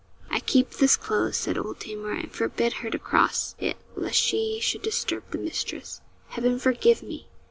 [0.31, 4.59] 'I keep this closed,' said old Tamar, 'and forbid her to cross it, lest she
[4.59, 6.01] should disturb the mistress.
[6.29, 7.27] Heaven forgive me!'